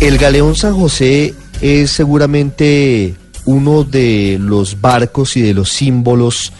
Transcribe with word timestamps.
El 0.00 0.16
galeón 0.16 0.54
San 0.54 0.78
José 0.78 1.34
es 1.60 1.90
seguramente 1.90 3.16
uno 3.46 3.82
de 3.82 4.38
los 4.40 4.80
barcos 4.80 5.36
y 5.36 5.42
de 5.42 5.52
los 5.52 5.70
símbolos 5.70 6.52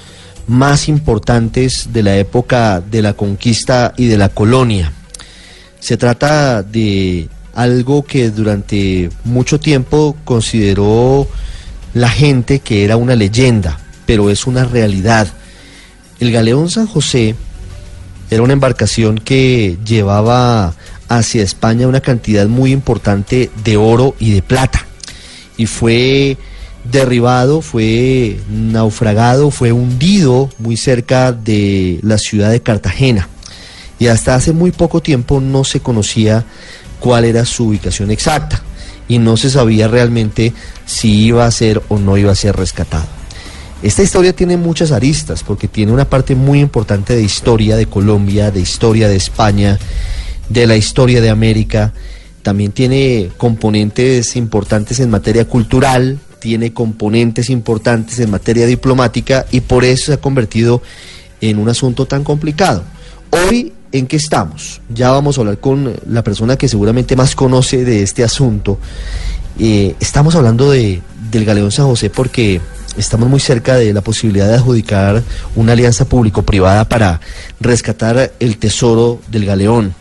más 0.49 0.89
importantes 0.89 1.93
de 1.93 2.03
la 2.03 2.17
época 2.17 2.81
de 2.81 3.01
la 3.01 3.13
conquista 3.13 3.95
y 3.97 4.07
de 4.07 4.19
la 4.19 4.29
colonia. 4.29 4.93
Se 5.79 5.97
trata 5.97 6.65
de 6.65 7.29
algo 7.55 8.03
que 8.03 8.31
durante 8.31 9.09
mucho 9.23 9.61
tiempo 9.61 10.17
consideró 10.25 11.29
la 11.95 12.09
gente 12.09 12.59
que 12.59 12.83
era 12.83 12.97
una 12.97 13.15
leyenda, 13.15 13.79
pero 14.05 14.31
es 14.31 14.49
una 14.49 14.65
realidad. 14.65 15.29
El 16.19 16.33
galeón 16.33 16.71
San 16.71 16.89
José 16.89 17.37
era 18.31 18.43
una 18.43 18.55
embarcación 18.55 19.19
que 19.19 19.79
llevaba 19.87 20.75
hacia 21.09 21.43
España 21.43 21.89
una 21.89 22.01
cantidad 22.01 22.47
muy 22.47 22.73
importante 22.73 23.51
de 23.65 23.77
oro 23.77 24.15
y 24.19 24.33
de 24.33 24.43
plata. 24.43 24.87
Y 25.57 25.67
fue 25.67 26.37
derribado, 26.85 27.61
fue 27.61 28.39
naufragado, 28.49 29.51
fue 29.51 29.73
hundido 29.73 30.51
muy 30.59 30.77
cerca 30.77 31.33
de 31.33 31.99
la 32.03 32.19
ciudad 32.19 32.51
de 32.51 32.61
Cartagena. 32.61 33.29
Y 33.99 34.07
hasta 34.07 34.35
hace 34.35 34.53
muy 34.53 34.71
poco 34.71 35.01
tiempo 35.01 35.41
no 35.41 35.65
se 35.65 35.81
conocía 35.81 36.45
cuál 37.01 37.25
era 37.25 37.45
su 37.45 37.67
ubicación 37.67 38.11
exacta 38.11 38.63
y 39.09 39.19
no 39.19 39.37
se 39.37 39.51
sabía 39.51 39.89
realmente 39.89 40.53
si 40.87 41.25
iba 41.25 41.47
a 41.47 41.51
ser 41.51 41.83
o 41.89 41.99
no 41.99 42.17
iba 42.17 42.31
a 42.31 42.37
ser 42.37 42.55
rescatado. 42.57 43.07
Esta 43.83 44.03
historia 44.03 44.33
tiene 44.33 44.57
muchas 44.57 44.91
aristas 44.91 45.43
porque 45.45 45.69
tiene 45.69 45.93
una 45.93 46.05
parte 46.05 46.35
muy 46.35 46.61
importante 46.61 47.15
de 47.15 47.23
historia 47.23 47.77
de 47.77 47.87
Colombia, 47.87 48.51
de 48.51 48.61
historia 48.61 49.09
de 49.09 49.17
España 49.17 49.79
de 50.49 50.67
la 50.67 50.77
historia 50.77 51.21
de 51.21 51.31
América, 51.31 51.93
también 52.43 52.73
tiene 52.73 53.31
componentes 53.37 54.37
importantes 54.37 55.01
en 55.01 55.11
materia 55.11 55.45
cultural, 55.45 56.19
tiene 56.39 56.73
componentes 56.73 57.51
importantes 57.51 58.19
en 58.21 58.31
materia 58.31 58.67
diplomática 58.67 59.45
y 59.51 59.61
por 59.61 59.85
eso 59.85 60.07
se 60.07 60.13
ha 60.15 60.21
convertido 60.21 60.83
en 61.41 61.59
un 61.59 61.69
asunto 61.69 62.07
tan 62.07 62.25
complicado. 62.25 62.85
Hoy, 63.31 63.73
¿en 63.93 64.07
qué 64.07 64.17
estamos? 64.17 64.81
Ya 64.89 65.11
vamos 65.11 65.37
a 65.37 65.43
hablar 65.43 65.59
con 65.59 65.95
la 66.09 66.23
persona 66.25 66.57
que 66.57 66.69
seguramente 66.69 67.17
más 67.17 67.35
conoce 67.35 67.85
de 67.85 68.03
este 68.03 68.25
asunto. 68.25 68.79
Eh, 69.59 69.95
estamos 70.01 70.35
hablando 70.35 70.71
de, 70.71 71.03
del 71.31 71.45
Galeón 71.45 71.73
San 71.73 71.87
José 71.87 72.11
porque 72.11 72.61
estamos 72.97 73.29
muy 73.29 73.41
cerca 73.41 73.77
de 73.77 73.93
la 73.93 74.01
posibilidad 74.01 74.49
de 74.49 74.55
adjudicar 74.55 75.23
una 75.57 75.73
alianza 75.73 76.05
público-privada 76.05 76.89
para 76.89 77.21
rescatar 77.61 78.33
el 78.41 78.57
tesoro 78.59 79.21
del 79.29 79.45
Galeón 79.45 79.95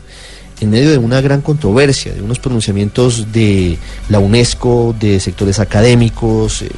en 0.59 0.69
medio 0.69 0.91
de 0.91 0.97
una 0.97 1.22
gran 1.22 1.41
controversia, 1.41 2.13
de 2.13 2.22
unos 2.22 2.39
pronunciamientos 2.39 3.31
de 3.31 3.77
la 4.09 4.19
UNESCO, 4.19 4.95
de 4.99 5.19
sectores 5.19 5.59
académicos. 5.59 6.64
Eh, 6.64 6.69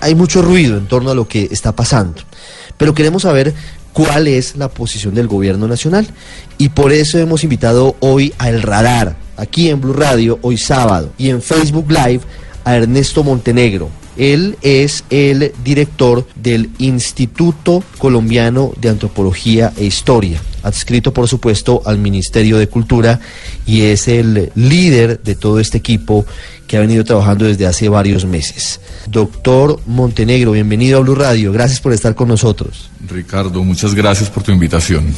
hay 0.00 0.14
mucho 0.14 0.42
ruido 0.42 0.76
en 0.76 0.86
torno 0.86 1.10
a 1.10 1.14
lo 1.14 1.26
que 1.26 1.48
está 1.50 1.72
pasando. 1.72 2.22
Pero 2.76 2.94
queremos 2.94 3.22
saber 3.22 3.54
cuál 3.92 4.28
es 4.28 4.56
la 4.56 4.68
posición 4.68 5.14
del 5.14 5.28
gobierno 5.28 5.66
nacional. 5.66 6.06
Y 6.58 6.70
por 6.70 6.92
eso 6.92 7.18
hemos 7.18 7.44
invitado 7.44 7.96
hoy 8.00 8.34
a 8.38 8.50
El 8.50 8.62
Radar, 8.62 9.16
aquí 9.36 9.70
en 9.70 9.80
Blue 9.80 9.94
Radio, 9.94 10.38
hoy 10.42 10.58
sábado, 10.58 11.12
y 11.16 11.30
en 11.30 11.40
Facebook 11.40 11.90
Live, 11.90 12.20
a 12.64 12.76
Ernesto 12.76 13.24
Montenegro. 13.24 13.88
Él 14.16 14.56
es 14.62 15.04
el 15.10 15.52
director 15.64 16.26
del 16.36 16.70
Instituto 16.78 17.82
Colombiano 17.98 18.72
de 18.80 18.90
Antropología 18.90 19.72
e 19.76 19.84
Historia 19.84 20.40
adscrito 20.64 21.12
por 21.12 21.28
supuesto 21.28 21.82
al 21.84 21.98
Ministerio 21.98 22.58
de 22.58 22.66
Cultura 22.66 23.20
y 23.66 23.82
es 23.82 24.08
el 24.08 24.50
líder 24.54 25.22
de 25.22 25.34
todo 25.34 25.60
este 25.60 25.78
equipo 25.78 26.26
que 26.66 26.76
ha 26.76 26.80
venido 26.80 27.04
trabajando 27.04 27.44
desde 27.44 27.66
hace 27.66 27.88
varios 27.88 28.24
meses. 28.24 28.80
Doctor 29.06 29.78
Montenegro, 29.86 30.52
bienvenido 30.52 30.98
a 30.98 31.02
Blue 31.02 31.14
Radio, 31.14 31.52
gracias 31.52 31.80
por 31.80 31.92
estar 31.92 32.14
con 32.14 32.28
nosotros. 32.28 32.90
Ricardo, 33.08 33.62
muchas 33.62 33.94
gracias 33.94 34.30
por 34.30 34.42
tu 34.42 34.50
invitación. 34.50 35.14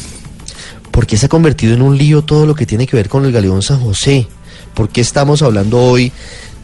¿Por 0.90 1.06
qué 1.06 1.16
se 1.16 1.26
ha 1.26 1.28
convertido 1.28 1.74
en 1.74 1.82
un 1.82 1.96
lío 1.96 2.22
todo 2.22 2.46
lo 2.46 2.54
que 2.54 2.66
tiene 2.66 2.86
que 2.86 2.96
ver 2.96 3.08
con 3.08 3.24
el 3.24 3.32
Galeón 3.32 3.62
San 3.62 3.80
José? 3.80 4.26
¿Por 4.74 4.88
qué 4.88 5.00
estamos 5.00 5.42
hablando 5.42 5.80
hoy 5.80 6.12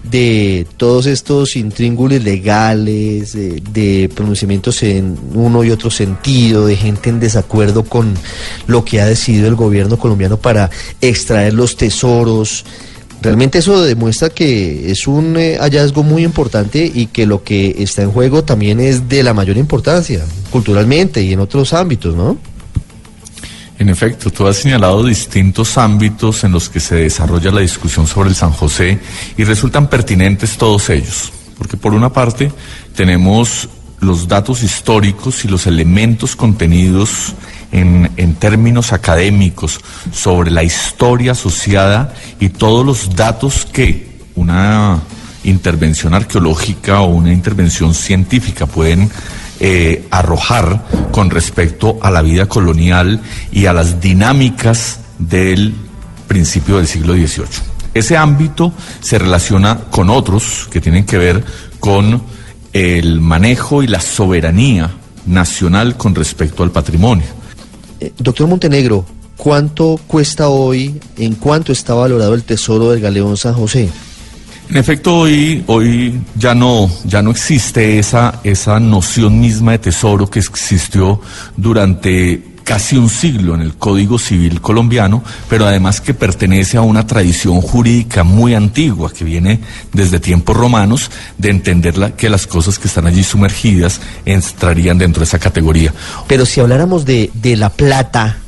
de 0.02 0.66
todos 0.76 1.06
estos 1.06 1.56
intríngules 1.56 2.24
legales, 2.24 3.32
de, 3.32 4.10
pronunciamientos 4.14 4.82
en 4.82 5.16
uno 5.34 5.64
y 5.64 5.70
otro 5.70 5.90
sentido, 5.90 6.66
de 6.66 6.76
gente 6.76 7.10
en 7.10 7.20
desacuerdo 7.20 7.84
con 7.84 8.14
lo 8.66 8.84
que 8.84 9.00
ha 9.00 9.06
decidido 9.06 9.48
el 9.48 9.54
gobierno 9.54 9.98
colombiano 9.98 10.36
para 10.36 10.70
extraer 11.00 11.54
los 11.54 11.76
tesoros. 11.76 12.64
Realmente 13.20 13.58
eso 13.58 13.80
demuestra 13.82 14.30
que 14.30 14.90
es 14.90 15.06
un 15.06 15.36
eh, 15.36 15.56
hallazgo 15.60 16.02
muy 16.02 16.24
importante 16.24 16.90
y 16.92 17.06
que 17.06 17.24
lo 17.24 17.44
que 17.44 17.76
está 17.78 18.02
en 18.02 18.10
juego 18.10 18.42
también 18.42 18.80
es 18.80 19.08
de 19.08 19.22
la 19.22 19.32
mayor 19.32 19.56
importancia, 19.56 20.24
culturalmente 20.50 21.22
y 21.22 21.32
en 21.32 21.38
otros 21.38 21.72
ámbitos, 21.72 22.16
¿no? 22.16 22.36
En 23.82 23.88
efecto, 23.88 24.30
tú 24.30 24.46
has 24.46 24.58
señalado 24.58 25.04
distintos 25.04 25.76
ámbitos 25.76 26.44
en 26.44 26.52
los 26.52 26.68
que 26.68 26.78
se 26.78 26.94
desarrolla 26.94 27.50
la 27.50 27.62
discusión 27.62 28.06
sobre 28.06 28.28
el 28.28 28.36
San 28.36 28.52
José 28.52 29.00
y 29.36 29.42
resultan 29.42 29.90
pertinentes 29.90 30.56
todos 30.56 30.88
ellos, 30.88 31.32
porque 31.58 31.76
por 31.76 31.92
una 31.92 32.12
parte 32.12 32.52
tenemos 32.94 33.68
los 33.98 34.28
datos 34.28 34.62
históricos 34.62 35.44
y 35.44 35.48
los 35.48 35.66
elementos 35.66 36.36
contenidos 36.36 37.34
en, 37.72 38.08
en, 38.16 38.34
términos 38.36 38.92
académicos 38.92 39.80
sobre 40.12 40.52
la 40.52 40.62
historia 40.62 41.32
asociada 41.32 42.14
y 42.38 42.50
todos 42.50 42.86
los 42.86 43.16
datos 43.16 43.64
que 43.64 44.20
una 44.36 45.00
intervención 45.42 46.14
arqueológica 46.14 47.00
o 47.00 47.06
una 47.06 47.32
intervención 47.32 47.94
científica 47.94 48.66
pueden 48.66 49.10
eh, 49.58 50.06
arrojar 50.12 50.84
con 51.12 51.30
respecto 51.30 51.98
a 52.02 52.10
la 52.10 52.22
vida 52.22 52.46
colonial 52.46 53.20
y 53.52 53.66
a 53.66 53.72
las 53.72 54.00
dinámicas 54.00 54.98
del 55.18 55.74
principio 56.26 56.78
del 56.78 56.88
siglo 56.88 57.14
XVIII. 57.14 57.46
Ese 57.94 58.16
ámbito 58.16 58.72
se 59.00 59.18
relaciona 59.18 59.78
con 59.90 60.08
otros 60.08 60.66
que 60.70 60.80
tienen 60.80 61.04
que 61.04 61.18
ver 61.18 61.44
con 61.78 62.22
el 62.72 63.20
manejo 63.20 63.82
y 63.82 63.86
la 63.86 64.00
soberanía 64.00 64.90
nacional 65.26 65.96
con 65.96 66.14
respecto 66.14 66.62
al 66.62 66.70
patrimonio. 66.70 67.26
Eh, 68.00 68.12
doctor 68.18 68.48
Montenegro, 68.48 69.04
¿cuánto 69.36 70.00
cuesta 70.06 70.48
hoy, 70.48 70.98
en 71.18 71.34
cuánto 71.34 71.70
está 71.72 71.94
valorado 71.94 72.34
el 72.34 72.44
tesoro 72.44 72.90
del 72.90 73.00
galeón 73.00 73.36
San 73.36 73.54
José? 73.54 73.90
En 74.72 74.78
efecto, 74.78 75.18
hoy, 75.18 75.62
hoy 75.66 76.18
ya 76.34 76.54
no, 76.54 76.90
ya 77.04 77.20
no 77.20 77.30
existe 77.30 77.98
esa, 77.98 78.40
esa 78.42 78.80
noción 78.80 79.38
misma 79.38 79.72
de 79.72 79.80
tesoro 79.80 80.30
que 80.30 80.38
existió 80.38 81.20
durante 81.58 82.42
casi 82.64 82.96
un 82.96 83.10
siglo 83.10 83.54
en 83.54 83.60
el 83.60 83.74
Código 83.74 84.18
Civil 84.18 84.62
colombiano, 84.62 85.22
pero 85.50 85.66
además 85.66 86.00
que 86.00 86.14
pertenece 86.14 86.78
a 86.78 86.80
una 86.80 87.06
tradición 87.06 87.60
jurídica 87.60 88.24
muy 88.24 88.54
antigua 88.54 89.12
que 89.12 89.24
viene 89.24 89.60
desde 89.92 90.20
tiempos 90.20 90.56
romanos 90.56 91.10
de 91.36 91.50
entender 91.50 92.14
que 92.14 92.30
las 92.30 92.46
cosas 92.46 92.78
que 92.78 92.88
están 92.88 93.06
allí 93.06 93.24
sumergidas 93.24 94.00
entrarían 94.24 94.96
dentro 94.96 95.20
de 95.20 95.24
esa 95.24 95.38
categoría. 95.38 95.92
Pero 96.26 96.46
si 96.46 96.60
habláramos 96.60 97.04
de, 97.04 97.30
de 97.34 97.58
la 97.58 97.68
plata, 97.68 98.38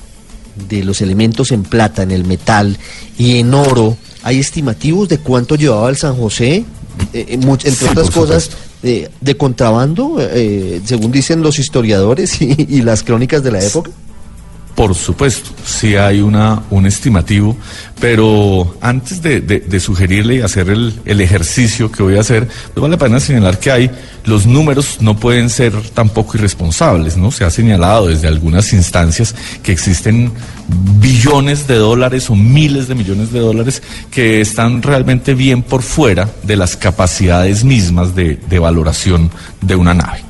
de 0.70 0.84
los 0.84 1.02
elementos 1.02 1.52
en 1.52 1.64
plata, 1.64 2.02
en 2.02 2.12
el 2.12 2.24
metal 2.24 2.78
y 3.18 3.40
en 3.40 3.52
oro, 3.52 3.98
¿Hay 4.24 4.38
estimativos 4.38 5.10
de 5.10 5.18
cuánto 5.18 5.54
llevaba 5.54 5.90
el 5.90 5.96
San 5.96 6.16
José? 6.16 6.64
Eh, 7.12 7.26
eh, 7.28 7.38
entre 7.64 7.88
otras 7.90 8.10
cosas, 8.10 8.50
de, 8.82 9.36
contrabando, 9.36 10.16
eh, 10.18 10.80
según 10.82 11.12
dicen 11.12 11.42
los 11.42 11.58
historiadores 11.58 12.40
y, 12.40 12.80
las 12.80 13.02
crónicas 13.02 13.42
de 13.42 13.52
la 13.52 13.62
época. 13.62 13.90
Por 14.74 14.92
supuesto, 14.96 15.50
sí 15.64 15.94
hay 15.94 16.20
una, 16.20 16.64
un 16.70 16.84
estimativo, 16.84 17.56
pero 18.00 18.76
antes 18.80 19.22
de, 19.22 19.80
sugerirle 19.80 20.36
y 20.36 20.40
hacer 20.40 20.68
el, 20.68 21.20
ejercicio 21.20 21.93
que 21.93 22.02
voy 22.02 22.16
a 22.16 22.22
hacer, 22.22 22.49
pues 22.49 22.82
vale 22.82 22.93
la 22.93 22.99
pena 22.99 23.20
señalar 23.20 23.60
que 23.60 23.70
hay, 23.70 23.90
los 24.25 24.46
números 24.46 24.99
no 25.00 25.16
pueden 25.16 25.49
ser 25.49 25.72
tampoco 25.90 26.37
irresponsables, 26.37 27.16
¿no? 27.16 27.31
Se 27.31 27.44
ha 27.44 27.50
señalado 27.50 28.08
desde 28.08 28.26
algunas 28.26 28.72
instancias 28.72 29.37
que 29.62 29.70
existen 29.70 30.32
billones 30.99 31.69
de 31.69 31.76
dólares 31.76 32.28
o 32.28 32.34
miles 32.34 32.88
de 32.88 32.96
millones 32.96 33.31
de 33.31 33.38
dólares 33.38 33.81
que 34.10 34.40
están 34.40 34.82
realmente 34.82 35.34
bien 35.34 35.62
por 35.62 35.82
fuera 35.82 36.28
de 36.43 36.56
las 36.56 36.76
capacidades 36.76 37.62
mismas 37.62 38.16
de, 38.16 38.40
de 38.49 38.58
valoración 38.58 39.31
de 39.60 39.76
una 39.76 39.94
nave. 39.94 40.25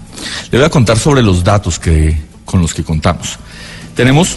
Le 0.50 0.58
voy 0.58 0.66
a 0.66 0.70
contar 0.70 0.98
sobre 0.98 1.22
los 1.22 1.42
datos 1.42 1.78
que, 1.78 2.14
con 2.44 2.60
los 2.60 2.74
que 2.74 2.84
contamos. 2.84 3.38
Tenemos 3.94 4.36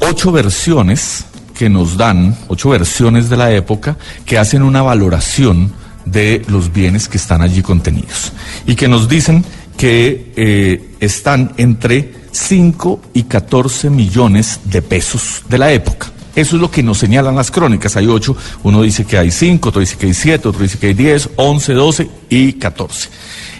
ocho 0.00 0.32
versiones 0.32 1.24
que 1.56 1.70
nos 1.70 1.96
dan, 1.96 2.36
ocho 2.48 2.68
versiones 2.68 3.30
de 3.30 3.36
la 3.36 3.50
época, 3.52 3.96
que 4.26 4.38
hacen 4.38 4.62
una 4.62 4.82
valoración 4.82 5.72
de 6.04 6.42
los 6.48 6.72
bienes 6.72 7.08
que 7.08 7.16
están 7.16 7.40
allí 7.42 7.62
contenidos 7.62 8.32
y 8.66 8.74
que 8.76 8.86
nos 8.86 9.08
dicen 9.08 9.44
que 9.76 10.32
eh, 10.36 10.94
están 11.00 11.52
entre 11.56 12.12
5 12.30 13.00
y 13.14 13.24
14 13.24 13.90
millones 13.90 14.60
de 14.64 14.82
pesos 14.82 15.42
de 15.48 15.58
la 15.58 15.72
época. 15.72 16.08
Eso 16.34 16.56
es 16.56 16.62
lo 16.62 16.70
que 16.70 16.82
nos 16.82 16.98
señalan 16.98 17.34
las 17.34 17.50
crónicas. 17.50 17.96
Hay 17.96 18.06
ocho, 18.06 18.36
uno 18.62 18.82
dice 18.82 19.06
que 19.06 19.16
hay 19.16 19.30
cinco, 19.30 19.70
otro 19.70 19.80
dice 19.80 19.96
que 19.96 20.06
hay 20.06 20.14
siete, 20.14 20.48
otro 20.48 20.62
dice 20.62 20.78
que 20.78 20.88
hay 20.88 20.94
diez, 20.94 21.30
once, 21.36 21.72
doce 21.72 22.10
y 22.28 22.52
catorce. 22.54 23.08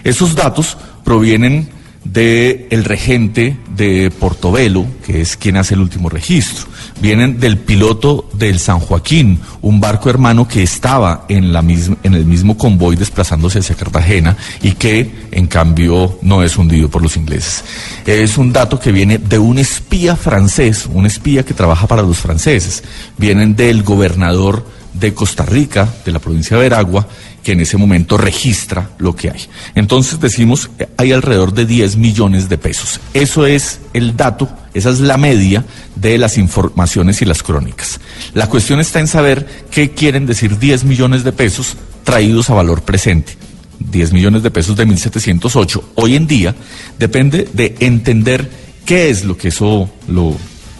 Esos 0.04 0.34
datos 0.34 0.76
provienen 1.02 1.70
del 2.12 2.66
el 2.70 2.84
regente 2.84 3.56
de 3.76 4.10
Portobelo, 4.10 4.86
que 5.04 5.20
es 5.20 5.36
quien 5.36 5.56
hace 5.56 5.74
el 5.74 5.80
último 5.80 6.08
registro. 6.08 6.66
Vienen 7.00 7.38
del 7.38 7.58
piloto 7.58 8.28
del 8.32 8.58
San 8.58 8.78
Joaquín, 8.78 9.40
un 9.60 9.80
barco 9.80 10.08
hermano 10.08 10.48
que 10.48 10.62
estaba 10.62 11.26
en, 11.28 11.52
la 11.52 11.62
misma, 11.62 11.96
en 12.02 12.14
el 12.14 12.24
mismo 12.24 12.56
convoy 12.56 12.96
desplazándose 12.96 13.58
hacia 13.58 13.76
Cartagena 13.76 14.36
y 14.62 14.72
que, 14.72 15.28
en 15.30 15.46
cambio, 15.46 16.18
no 16.22 16.42
es 16.42 16.56
hundido 16.56 16.88
por 16.88 17.02
los 17.02 17.16
ingleses. 17.16 17.64
Es 18.06 18.38
un 18.38 18.52
dato 18.52 18.80
que 18.80 18.92
viene 18.92 19.18
de 19.18 19.38
un 19.38 19.58
espía 19.58 20.16
francés, 20.16 20.88
un 20.90 21.06
espía 21.06 21.44
que 21.44 21.54
trabaja 21.54 21.86
para 21.86 22.02
los 22.02 22.18
franceses. 22.18 22.82
Vienen 23.18 23.56
del 23.56 23.82
gobernador 23.82 24.64
de 24.98 25.14
Costa 25.14 25.44
Rica, 25.44 25.88
de 26.04 26.12
la 26.12 26.18
provincia 26.18 26.56
de 26.56 26.62
Veragua, 26.62 27.06
que 27.42 27.52
en 27.52 27.60
ese 27.60 27.76
momento 27.76 28.16
registra 28.16 28.90
lo 28.98 29.14
que 29.14 29.30
hay. 29.30 29.40
Entonces 29.74 30.18
decimos, 30.20 30.70
hay 30.96 31.12
alrededor 31.12 31.52
de 31.52 31.66
10 31.66 31.96
millones 31.96 32.48
de 32.48 32.58
pesos. 32.58 33.00
Eso 33.14 33.46
es 33.46 33.80
el 33.92 34.16
dato, 34.16 34.48
esa 34.74 34.90
es 34.90 35.00
la 35.00 35.16
media 35.16 35.64
de 35.94 36.18
las 36.18 36.38
informaciones 36.38 37.22
y 37.22 37.24
las 37.24 37.42
crónicas. 37.42 38.00
La 38.34 38.48
cuestión 38.48 38.80
está 38.80 38.98
en 39.00 39.06
saber 39.06 39.46
qué 39.70 39.92
quieren 39.92 40.26
decir 40.26 40.58
10 40.58 40.84
millones 40.84 41.22
de 41.22 41.32
pesos 41.32 41.76
traídos 42.04 42.50
a 42.50 42.54
valor 42.54 42.82
presente. 42.82 43.36
10 43.78 44.12
millones 44.12 44.42
de 44.42 44.50
pesos 44.50 44.74
de 44.76 44.86
1708. 44.86 45.92
Hoy 45.96 46.16
en 46.16 46.26
día 46.26 46.54
depende 46.98 47.48
de 47.52 47.76
entender 47.80 48.50
qué 48.84 49.10
es 49.10 49.24
lo 49.24 49.36
que 49.36 49.48
eso, 49.48 49.88
lo, 50.08 50.36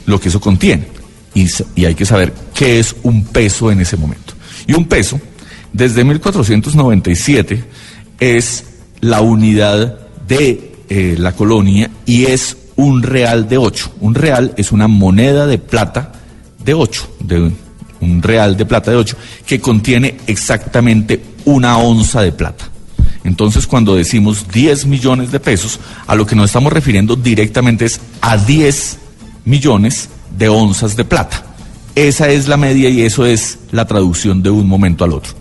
lo 0.06 0.20
que 0.20 0.30
eso 0.30 0.40
contiene. 0.40 0.95
Y, 1.36 1.84
hay 1.84 1.94
que 1.94 2.06
saber 2.06 2.32
qué 2.54 2.78
es 2.78 2.96
un 3.02 3.24
peso 3.24 3.70
en 3.70 3.80
ese 3.80 3.98
momento. 3.98 4.32
Y 4.66 4.72
un 4.72 4.86
peso 4.86 5.20
desde 5.70 6.02
1497 6.02 7.62
es 8.18 8.64
la 9.02 9.20
unidad 9.20 9.98
de 10.26 10.72
eh, 10.88 11.14
la 11.18 11.32
colonia 11.32 11.90
y 12.06 12.24
es 12.24 12.56
un 12.76 13.02
real 13.02 13.50
de 13.50 13.58
ocho. 13.58 13.92
Un 14.00 14.14
real 14.14 14.54
es 14.56 14.72
una 14.72 14.88
moneda 14.88 15.46
de 15.46 15.58
plata 15.58 16.12
de 16.64 16.72
ocho, 16.72 17.06
de 17.20 17.52
un 18.00 18.22
real 18.22 18.56
de 18.56 18.64
plata 18.64 18.90
de 18.90 18.96
ocho, 18.96 19.18
que 19.46 19.60
contiene 19.60 20.16
exactamente 20.26 21.20
una 21.44 21.76
onza 21.76 22.22
de 22.22 22.32
plata. 22.32 22.64
Entonces, 23.24 23.66
cuando 23.66 23.94
decimos 23.94 24.46
10 24.50 24.86
millones 24.86 25.32
de 25.32 25.40
pesos, 25.40 25.80
a 26.06 26.14
lo 26.14 26.24
que 26.26 26.34
nos 26.34 26.46
estamos 26.46 26.72
refiriendo 26.72 27.14
directamente 27.14 27.84
es 27.84 28.00
a 28.22 28.38
10 28.38 28.98
millones 29.44 30.08
de 30.36 30.48
onzas 30.48 30.96
de 30.96 31.04
plata. 31.04 31.44
Esa 31.94 32.28
es 32.28 32.46
la 32.46 32.56
media 32.56 32.88
y 32.88 33.02
eso 33.02 33.24
es 33.24 33.58
la 33.70 33.86
traducción 33.86 34.42
de 34.42 34.50
un 34.50 34.68
momento 34.68 35.04
al 35.04 35.12
otro. 35.12 35.32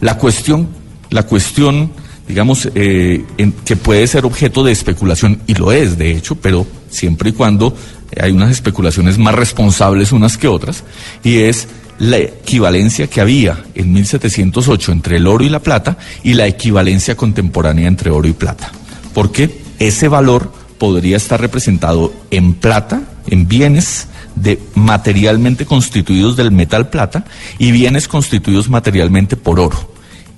La 0.00 0.16
cuestión, 0.16 0.68
la 1.10 1.24
cuestión, 1.24 1.92
digamos, 2.26 2.68
eh, 2.74 3.24
que 3.64 3.76
puede 3.76 4.06
ser 4.06 4.24
objeto 4.24 4.64
de 4.64 4.72
especulación, 4.72 5.40
y 5.46 5.54
lo 5.54 5.72
es, 5.72 5.98
de 5.98 6.12
hecho, 6.12 6.36
pero 6.36 6.66
siempre 6.88 7.30
y 7.30 7.32
cuando 7.32 7.74
hay 8.18 8.32
unas 8.32 8.50
especulaciones 8.50 9.18
más 9.18 9.34
responsables 9.34 10.12
unas 10.12 10.38
que 10.38 10.48
otras, 10.48 10.84
y 11.22 11.40
es 11.40 11.68
la 11.98 12.16
equivalencia 12.16 13.08
que 13.08 13.20
había 13.20 13.62
en 13.74 13.92
1708 13.92 14.92
entre 14.92 15.18
el 15.18 15.26
oro 15.26 15.44
y 15.44 15.50
la 15.50 15.60
plata 15.60 15.98
y 16.22 16.32
la 16.32 16.46
equivalencia 16.46 17.14
contemporánea 17.14 17.86
entre 17.86 18.10
oro 18.10 18.26
y 18.26 18.32
plata. 18.32 18.72
Porque 19.12 19.60
ese 19.78 20.08
valor 20.08 20.50
podría 20.78 21.18
estar 21.18 21.38
representado 21.38 22.12
en 22.30 22.54
plata, 22.54 23.02
en 23.26 23.46
bienes 23.46 24.06
de 24.34 24.60
materialmente 24.74 25.66
constituidos 25.66 26.36
del 26.36 26.50
metal 26.50 26.88
plata 26.88 27.24
y 27.58 27.72
bienes 27.72 28.08
constituidos 28.08 28.68
materialmente 28.68 29.36
por 29.36 29.60
oro 29.60 29.90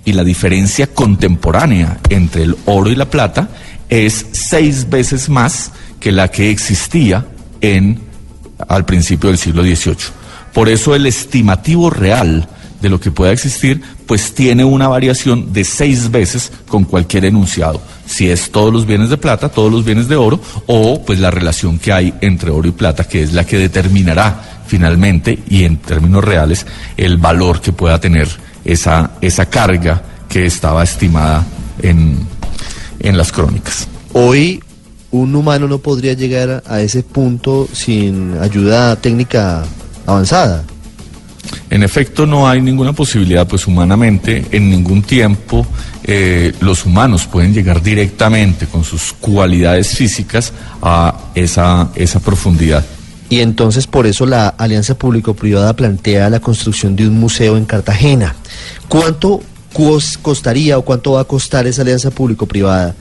y 0.05 0.13
la 0.13 0.25
diferencia 0.25 0.89
contemporánea 0.89 1.99
entre 2.09 2.43
el 2.43 2.57
oro 2.67 2.91
y 2.91 2.97
la 2.97 3.11
plata 3.11 3.49
es 3.89 4.27
seis 4.33 4.89
veces 4.89 5.29
más 5.29 5.73
que 6.01 6.13
la 6.13 6.29
que 6.29 6.51
existía 6.51 7.27
en 7.61 8.01
al 8.69 8.85
principio 8.85 9.29
del 9.29 9.39
siglo 9.39 9.63
XVIII. 9.63 9.97
Por 10.53 10.69
eso 10.69 10.95
el 10.95 11.07
estimativo 11.07 11.91
real 11.91 12.49
de 12.83 12.91
lo 12.91 13.01
que 13.01 13.11
pueda 13.11 13.33
existir, 13.33 13.81
pues 14.07 14.35
tiene 14.35 14.65
una 14.65 14.89
variación 14.89 15.53
de 15.53 15.65
seis 15.65 16.11
veces 16.11 16.53
con 16.69 16.85
cualquier 16.85 17.25
enunciado. 17.25 17.81
Si 18.05 18.29
es 18.29 18.51
todos 18.51 18.73
los 18.73 18.85
bienes 18.85 19.09
de 19.09 19.17
plata, 19.17 19.49
todos 19.49 19.73
los 19.73 19.85
bienes 19.85 20.09
de 20.09 20.17
oro, 20.17 20.41
o 20.67 21.03
pues 21.03 21.21
la 21.21 21.31
relación 21.31 21.79
que 21.79 21.93
hay 21.93 22.13
entre 22.21 22.51
oro 22.51 22.69
y 22.69 22.73
plata, 22.73 23.05
que 23.05 23.23
es 23.23 23.33
la 23.33 23.45
que 23.45 23.57
determinará 23.57 24.65
finalmente 24.67 25.39
y 25.49 25.65
en 25.65 25.79
términos 25.79 26.25
reales 26.25 26.67
el 26.97 27.17
valor 27.19 27.61
que 27.61 27.73
pueda 27.73 28.01
tener 28.01 28.29
esa, 28.65 29.13
esa 29.21 29.47
carga 29.47 30.03
que 30.29 30.47
estaba 30.47 30.83
estimada 30.83 31.45
en, 31.81 32.19
en 33.01 33.17
las 33.17 33.33
crónicas. 33.33 33.87
Hoy 34.13 34.63
un 35.11 35.35
humano 35.35 35.69
no 35.69 35.79
podría 35.79 36.15
llegar 36.15 36.63
a 36.67 36.81
ese 36.81 37.03
punto 37.03 37.69
sin 37.73 38.39
ayuda 38.39 38.97
técnica 38.97 39.63
avanzada. 40.07 40.65
En 41.71 41.83
efecto, 41.83 42.27
no 42.27 42.49
hay 42.49 42.61
ninguna 42.61 42.93
posibilidad, 42.93 43.47
pues 43.47 43.67
humanamente, 43.67 44.47
en 44.53 44.71
ningún 44.71 45.03
tiempo, 45.03 45.67
eh, 46.05 46.53
los 46.61 46.85
humanos 46.85 47.27
pueden 47.27 47.53
llegar 47.53 47.83
directamente 47.83 48.67
con 48.67 48.85
sus 48.85 49.13
cualidades 49.13 49.89
físicas 49.97 50.53
a 50.83 51.31
esa, 51.35 51.91
esa 51.95 52.21
profundidad. 52.21 52.85
Y 53.29 53.41
entonces 53.41 53.87
por 53.87 54.07
eso 54.07 54.27
la 54.27 54.49
Alianza 54.49 54.95
Público-Privada 54.95 55.75
plantea 55.75 56.29
la 56.29 56.41
construcción 56.41 56.95
de 56.97 57.09
un 57.09 57.19
museo 57.19 57.57
en 57.57 57.65
Cartagena. 57.65 58.35
¿Cuánto 58.89 59.41
costaría 60.21 60.77
o 60.77 60.83
cuánto 60.83 61.13
va 61.13 61.23
a 61.23 61.25
costar 61.25 61.67
esa 61.67 61.81
alianza 61.81 62.11
público-privada 62.11 62.95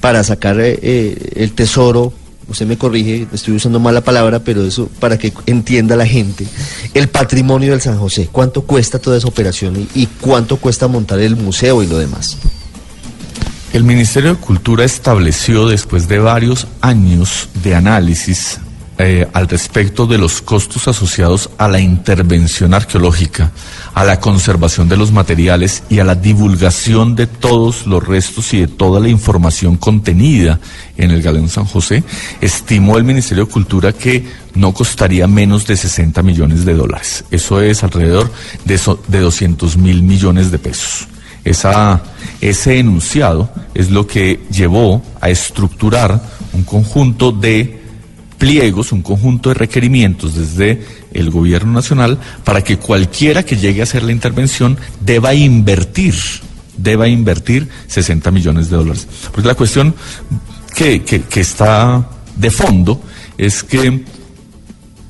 para 0.00 0.22
sacar 0.24 0.60
eh, 0.60 0.78
eh, 0.82 1.32
el 1.36 1.52
tesoro? 1.52 2.12
Usted 2.48 2.66
me 2.66 2.78
corrige, 2.78 3.26
estoy 3.32 3.54
usando 3.54 3.80
mal 3.80 3.94
la 3.94 4.02
palabra, 4.02 4.38
pero 4.38 4.64
eso 4.64 4.88
para 5.00 5.18
que 5.18 5.32
entienda 5.46 5.96
la 5.96 6.06
gente. 6.06 6.46
El 6.94 7.08
patrimonio 7.08 7.72
del 7.72 7.80
San 7.80 7.98
José, 7.98 8.28
¿cuánto 8.30 8.62
cuesta 8.62 9.00
toda 9.00 9.18
esa 9.18 9.26
operación 9.26 9.88
y 9.94 10.06
cuánto 10.06 10.56
cuesta 10.56 10.86
montar 10.86 11.18
el 11.18 11.36
museo 11.36 11.82
y 11.82 11.86
lo 11.86 11.98
demás? 11.98 12.38
El 13.72 13.84
Ministerio 13.84 14.34
de 14.34 14.40
Cultura 14.40 14.84
estableció 14.84 15.66
después 15.66 16.08
de 16.08 16.18
varios 16.18 16.66
años 16.80 17.48
de 17.62 17.74
análisis 17.74 18.60
eh, 18.98 19.28
al 19.34 19.46
respecto 19.46 20.06
de 20.06 20.16
los 20.16 20.40
costos 20.40 20.88
asociados 20.88 21.50
a 21.58 21.68
la 21.68 21.80
intervención 21.80 22.72
arqueológica, 22.72 23.52
a 23.92 24.04
la 24.04 24.20
conservación 24.20 24.88
de 24.88 24.96
los 24.96 25.12
materiales 25.12 25.82
y 25.90 25.98
a 25.98 26.04
la 26.04 26.14
divulgación 26.14 27.14
de 27.14 27.26
todos 27.26 27.86
los 27.86 28.02
restos 28.02 28.54
y 28.54 28.60
de 28.60 28.68
toda 28.68 28.98
la 28.98 29.10
información 29.10 29.76
contenida 29.76 30.58
en 30.96 31.10
el 31.10 31.20
Galeón 31.20 31.50
San 31.50 31.66
José, 31.66 32.04
estimó 32.40 32.96
el 32.96 33.04
Ministerio 33.04 33.44
de 33.44 33.52
Cultura 33.52 33.92
que 33.92 34.24
no 34.54 34.72
costaría 34.72 35.26
menos 35.26 35.66
de 35.66 35.76
60 35.76 36.22
millones 36.22 36.64
de 36.64 36.72
dólares. 36.72 37.24
Eso 37.30 37.60
es 37.60 37.84
alrededor 37.84 38.32
de, 38.64 38.80
de 39.08 39.20
200 39.20 39.76
mil 39.76 40.02
millones 40.02 40.50
de 40.50 40.58
pesos. 40.58 41.06
Esa, 41.44 42.02
ese 42.40 42.78
enunciado 42.78 43.50
es 43.74 43.90
lo 43.90 44.06
que 44.06 44.40
llevó 44.50 45.02
a 45.20 45.28
estructurar 45.28 46.20
un 46.54 46.64
conjunto 46.64 47.30
de 47.30 47.85
pliegos, 48.38 48.92
un 48.92 49.02
conjunto 49.02 49.50
de 49.50 49.54
requerimientos 49.54 50.34
desde 50.34 50.82
el 51.12 51.30
gobierno 51.30 51.72
nacional 51.72 52.18
para 52.44 52.62
que 52.62 52.78
cualquiera 52.78 53.42
que 53.42 53.56
llegue 53.56 53.80
a 53.80 53.84
hacer 53.84 54.02
la 54.02 54.12
intervención 54.12 54.78
deba 55.00 55.34
invertir, 55.34 56.14
deba 56.76 57.08
invertir 57.08 57.68
60 57.86 58.30
millones 58.30 58.70
de 58.70 58.76
dólares. 58.76 59.06
Porque 59.32 59.48
la 59.48 59.54
cuestión 59.54 59.94
que, 60.74 61.02
que 61.02 61.40
está 61.40 62.10
de 62.36 62.50
fondo 62.50 63.00
es 63.38 63.62
que 63.62 64.04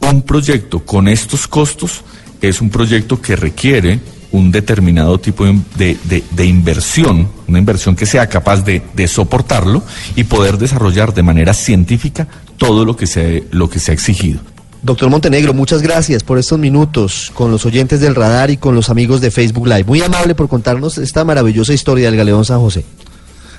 un 0.01 0.23
proyecto 0.23 0.81
con 0.81 1.09
estos 1.09 1.49
costos 1.49 2.03
es 2.41 2.61
un 2.61 2.71
proyecto 2.71 3.21
que 3.21 3.35
requiere 3.35 4.01
un 4.33 4.51
determinado 4.51 5.19
tipo 5.19 5.45
de, 5.45 5.97
de, 6.31 6.45
inversión, 6.45 7.29
una 7.49 7.59
inversión 7.59 7.97
que 7.97 8.07
sea 8.07 8.29
capaz 8.29 8.63
de, 8.63 8.83
de, 8.95 9.09
soportarlo 9.09 9.83
y 10.15 10.25
poder 10.25 10.59
desarrollar 10.59 11.15
de 11.15 11.23
manera 11.23 11.55
científica 11.55 12.29
todo 12.57 12.85
lo 12.85 12.97
que 12.97 13.07
se, 13.07 13.45
lo 13.51 13.69
que 13.69 13.79
se 13.79 13.91
ha 13.91 13.95
exigido. 13.95 14.41
Doctor 14.83 15.11
Montenegro, 15.11 15.53
muchas 15.53 15.83
gracias 15.83 16.23
por 16.23 16.39
estos 16.39 16.59
minutos 16.59 17.33
con 17.35 17.51
los 17.51 17.67
oyentes 17.67 18.01
del 18.01 18.15
radar 18.15 18.51
y 18.51 18.57
con 18.57 18.75
los 18.75 18.89
amigos 18.89 19.21
de 19.21 19.31
Facebook 19.31 19.67
Live. 19.67 19.85
Muy 19.85 20.01
amable 20.01 20.35
por 20.35 20.49
contarnos 20.49 20.99
esta 20.99 21.25
maravillosa 21.25 21.73
historia 21.73 22.07
del 22.07 22.17
Galeón 22.17 22.45
San 22.45 22.61
José. 22.61 22.85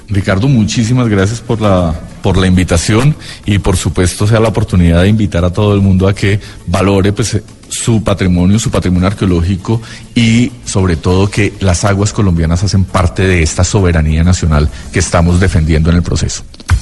Ricardo, 0.09 0.47
muchísimas 0.47 1.09
gracias 1.09 1.41
por 1.41 1.59
la, 1.59 1.93
por 2.21 2.37
la 2.37 2.47
invitación 2.47 3.13
y 3.45 3.59
por 3.59 3.75
supuesto 3.75 4.25
sea 4.25 4.39
la 4.39 4.47
oportunidad 4.47 5.01
de 5.01 5.09
invitar 5.09 5.43
a 5.43 5.51
todo 5.51 5.73
el 5.73 5.81
mundo 5.81 6.07
a 6.07 6.15
que 6.15 6.39
valore 6.65 7.11
pues, 7.11 7.41
su 7.67 8.01
patrimonio, 8.03 8.57
su 8.57 8.71
patrimonio 8.71 9.07
arqueológico 9.07 9.81
y 10.15 10.51
sobre 10.63 10.95
todo 10.95 11.29
que 11.29 11.53
las 11.59 11.83
aguas 11.83 12.13
colombianas 12.13 12.63
hacen 12.63 12.85
parte 12.85 13.23
de 13.23 13.43
esta 13.43 13.65
soberanía 13.65 14.23
nacional 14.23 14.69
que 14.93 14.99
estamos 14.99 15.41
defendiendo 15.41 15.89
en 15.89 15.97
el 15.97 16.03
proceso. 16.03 16.43